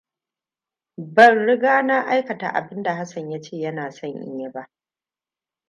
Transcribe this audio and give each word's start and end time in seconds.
Ban 0.97 1.45
riga 1.45 1.81
na 1.83 2.01
aikata 2.07 2.49
abin 2.53 2.83
da 2.83 2.95
Hassan 2.95 3.31
ya 3.31 3.41
ce 3.41 3.55
yana 3.57 3.91
son 3.91 4.15
in 4.23 4.39
yi 4.39 4.49
ba. 4.51 4.69